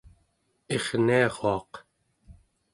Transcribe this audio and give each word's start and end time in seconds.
irniaruaq 0.75 1.71